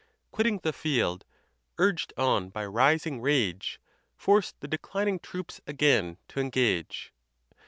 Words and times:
Quitting 0.31 0.57
the 0.63 0.73
field; 0.73 1.25
urged 1.77 2.11
on 2.17 2.49
by 2.49 2.65
rising 2.65 3.21
rage, 3.21 3.79
Forced 4.15 4.59
the 4.59 4.67
declining 4.67 5.19
troops 5.19 5.61
again 5.67 6.17
t' 6.27 6.41
engage. 6.41 7.13